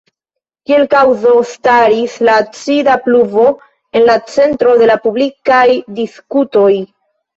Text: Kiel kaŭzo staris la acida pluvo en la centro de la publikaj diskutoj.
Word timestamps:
Kiel 0.69 0.85
kaŭzo 0.93 1.33
staris 1.49 2.15
la 2.29 2.37
acida 2.45 2.95
pluvo 3.07 3.45
en 4.01 4.07
la 4.11 4.17
centro 4.37 4.75
de 4.81 4.89
la 4.93 4.97
publikaj 5.05 5.65
diskutoj. 6.01 6.69